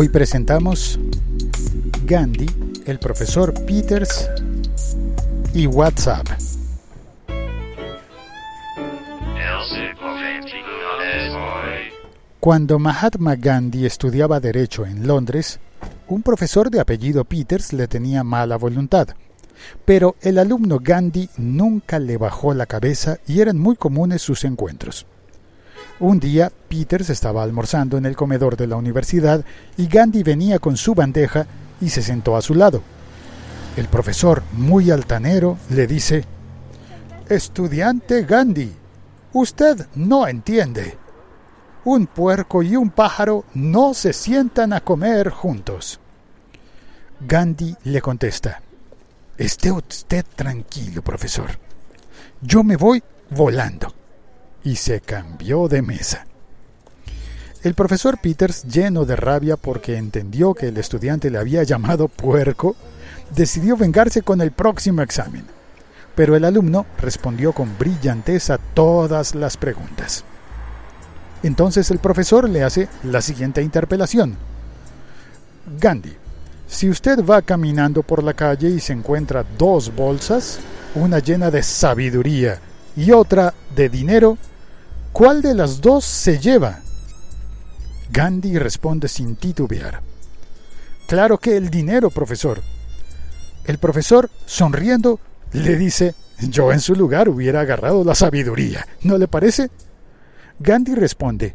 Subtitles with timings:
[0.00, 0.96] Hoy presentamos
[2.04, 2.46] Gandhi,
[2.86, 4.30] el profesor Peters
[5.52, 6.24] y WhatsApp.
[12.38, 15.58] Cuando Mahatma Gandhi estudiaba derecho en Londres,
[16.06, 19.08] un profesor de apellido Peters le tenía mala voluntad.
[19.84, 25.06] Pero el alumno Gandhi nunca le bajó la cabeza y eran muy comunes sus encuentros.
[26.00, 29.44] Un día Peters estaba almorzando en el comedor de la universidad
[29.76, 31.46] y Gandhi venía con su bandeja
[31.80, 32.82] y se sentó a su lado.
[33.76, 36.24] El profesor, muy altanero, le dice
[37.28, 38.72] Estudiante Gandhi,
[39.32, 40.96] usted no entiende.
[41.84, 45.98] Un puerco y un pájaro no se sientan a comer juntos.
[47.20, 48.62] Gandhi le contesta
[49.36, 51.50] Esté usted tranquilo, profesor.
[52.40, 53.97] Yo me voy volando
[54.64, 56.26] y se cambió de mesa.
[57.62, 62.76] El profesor Peters, lleno de rabia porque entendió que el estudiante le había llamado puerco,
[63.34, 65.44] decidió vengarse con el próximo examen.
[66.14, 70.24] Pero el alumno respondió con brillanteza todas las preguntas.
[71.42, 74.36] Entonces el profesor le hace la siguiente interpelación.
[75.80, 76.16] Gandhi,
[76.66, 80.60] si usted va caminando por la calle y se encuentra dos bolsas,
[80.94, 82.60] una llena de sabiduría
[82.96, 84.38] y otra de dinero,
[85.12, 86.80] ¿cuál de las dos se lleva?
[88.10, 90.00] Gandhi responde sin titubear.
[91.06, 92.60] Claro que el dinero, profesor.
[93.64, 95.20] El profesor, sonriendo,
[95.52, 99.70] le dice, yo en su lugar hubiera agarrado la sabiduría, ¿no le parece?
[100.58, 101.54] Gandhi responde,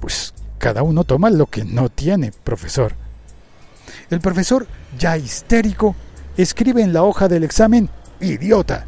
[0.00, 2.94] pues cada uno toma lo que no tiene, profesor.
[4.10, 4.66] El profesor,
[4.98, 5.94] ya histérico,
[6.36, 7.88] escribe en la hoja del examen,
[8.20, 8.86] idiota,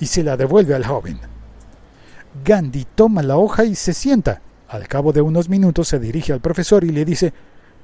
[0.00, 1.31] y se la devuelve al joven.
[2.44, 4.40] Gandhi toma la hoja y se sienta.
[4.68, 7.32] Al cabo de unos minutos se dirige al profesor y le dice,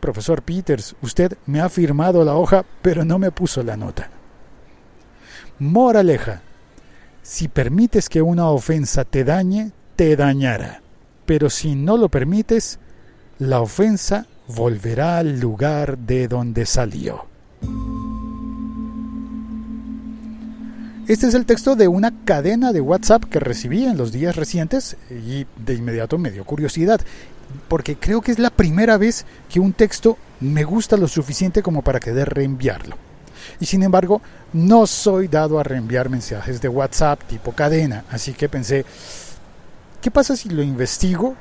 [0.01, 4.09] Profesor Peters, usted me ha firmado la hoja, pero no me puso la nota.
[5.59, 6.43] Moraleja.
[7.23, 10.81] Si permites que una ofensa te dañe, te dañará.
[11.27, 12.79] Pero si no lo permites,
[13.39, 17.27] la ofensa volverá al lugar de donde salió.
[21.09, 24.99] Este es el texto de una cadena de WhatsApp que recibí en los días recientes
[25.09, 27.01] y de inmediato me dio curiosidad,
[27.67, 31.81] porque creo que es la primera vez que un texto me gusta lo suficiente como
[31.81, 32.97] para querer reenviarlo.
[33.59, 34.21] Y sin embargo,
[34.53, 38.85] no soy dado a reenviar mensajes de WhatsApp tipo cadena, así que pensé,
[40.03, 41.37] ¿qué pasa si lo investigo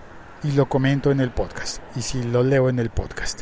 [0.46, 1.82] y lo comento en el podcast?
[1.98, 3.42] Y si lo leo en el podcast.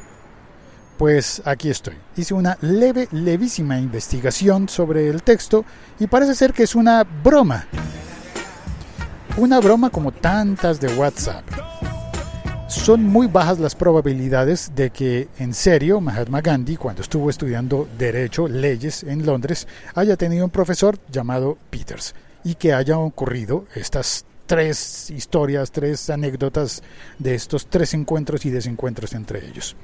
[0.98, 1.96] Pues aquí estoy.
[2.16, 5.66] Hice una leve, levísima investigación sobre el texto
[6.00, 7.68] y parece ser que es una broma.
[9.38, 11.44] Una broma como tantas de WhatsApp.
[12.70, 18.48] Son muy bajas las probabilidades de que en serio Mahatma Gandhi, cuando estuvo estudiando Derecho,
[18.48, 25.10] Leyes en Londres, haya tenido un profesor llamado Peters y que haya ocurrido estas tres
[25.10, 26.84] historias, tres anécdotas
[27.20, 29.76] de estos tres encuentros y desencuentros entre ellos.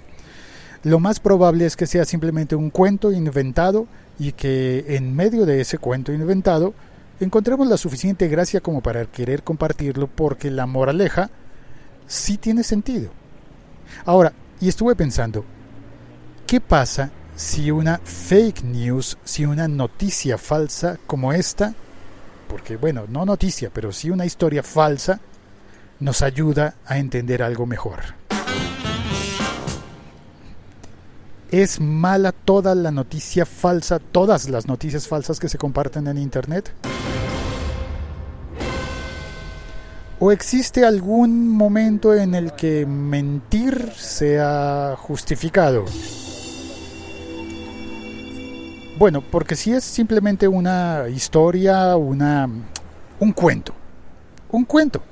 [0.84, 3.88] Lo más probable es que sea simplemente un cuento inventado
[4.18, 6.74] y que en medio de ese cuento inventado
[7.19, 11.30] encontremos la suficiente gracia como para querer compartirlo porque la moraleja
[12.08, 13.12] sí tiene sentido.
[14.06, 15.46] Ahora, y estuve pensando,
[16.47, 21.75] ¿qué pasa si una fake news, si una noticia falsa como esta,
[22.48, 25.19] porque bueno, no noticia, pero sí una historia falsa,
[26.00, 28.21] nos ayuda a entender algo mejor?
[31.51, 36.72] ¿Es mala toda la noticia falsa, todas las noticias falsas que se comparten en Internet?
[40.17, 45.84] ¿O existe algún momento en el que mentir sea justificado?
[48.97, 52.47] Bueno, porque si es simplemente una historia, una,
[53.19, 53.73] un cuento,
[54.51, 55.03] un cuento,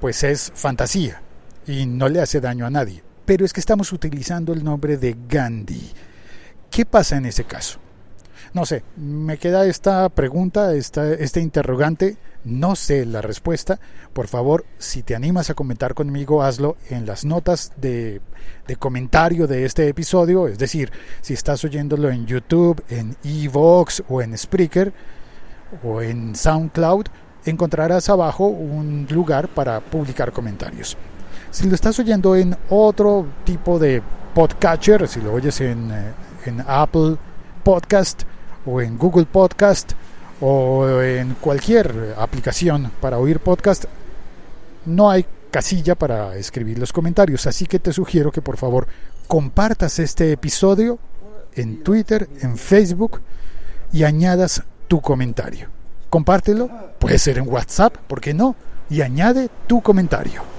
[0.00, 1.20] pues es fantasía
[1.66, 5.16] y no le hace daño a nadie pero es que estamos utilizando el nombre de
[5.28, 5.90] Gandhi.
[6.70, 7.78] ¿Qué pasa en ese caso?
[8.54, 13.80] No sé, me queda esta pregunta, esta, este interrogante, no sé la respuesta.
[14.12, 18.20] Por favor, si te animas a comentar conmigo, hazlo en las notas de,
[18.66, 20.92] de comentario de este episodio, es decir,
[21.22, 24.92] si estás oyéndolo en YouTube, en Evox o en Spreaker
[25.82, 27.06] o en SoundCloud,
[27.46, 30.96] encontrarás abajo un lugar para publicar comentarios.
[31.52, 34.02] Si lo estás oyendo en otro tipo de
[34.34, 36.12] podcatcher, si lo oyes en, eh,
[36.46, 37.18] en Apple
[37.62, 38.22] Podcast
[38.64, 39.92] o en Google Podcast
[40.40, 43.84] o en cualquier aplicación para oír podcast,
[44.86, 47.46] no hay casilla para escribir los comentarios.
[47.46, 48.86] Así que te sugiero que por favor
[49.28, 50.98] compartas este episodio
[51.54, 53.20] en Twitter, en Facebook
[53.92, 55.68] y añadas tu comentario.
[56.08, 58.56] Compártelo, puede ser en WhatsApp, ¿por qué no?
[58.88, 60.51] Y añade tu comentario.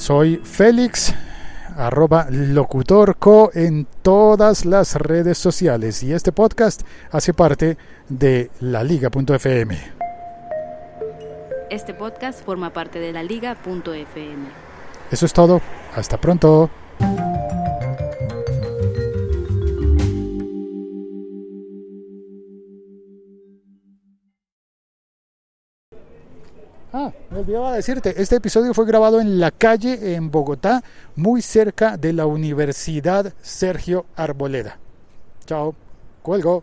[0.00, 1.12] Soy Félix,
[1.76, 6.80] arroba locutorco en todas las redes sociales y este podcast
[7.10, 7.76] hace parte
[8.08, 9.76] de la liga.fm.
[11.68, 14.46] Este podcast forma parte de la liga.fm.
[15.10, 15.60] Eso es todo.
[15.94, 16.70] Hasta pronto.
[27.40, 30.82] Olvidaba decirte, este episodio fue grabado en la calle en Bogotá,
[31.16, 34.78] muy cerca de la Universidad Sergio Arboleda.
[35.46, 35.74] Chao,
[36.22, 36.62] cuelgo.